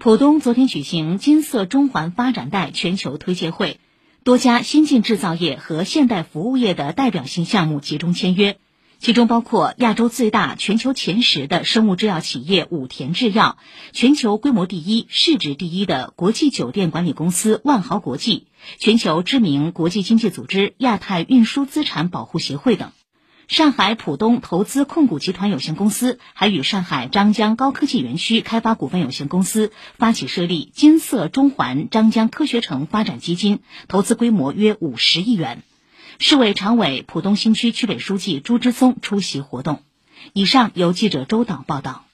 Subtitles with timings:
[0.00, 3.78] 浦东昨天举行金色中环发展带全球推介会，
[4.24, 8.56] 多家先进制造业和现代服务业的代表性项目集中签约，
[8.98, 13.58] 其中包括亚洲最大、全球前十的生物制药企业武田制药，
[13.92, 18.46] 全球规模第一、市值第一的国际酒店管理公司万豪国际，
[18.78, 22.90] 全球知名国际经济组织亚太运输资产保护协会等。
[23.50, 33.58] 上海浦东投资控股集团有限公司还与上海张江高科技园区开发股份有限公司发起设立金色中环张江科学城发展基金，
[33.88, 35.64] 投资规模约五十亿元。
[36.20, 39.82] 市委常委、浦东新区区委书记朱之松出席活动。
[40.32, 42.04] 以上由记者周导报道。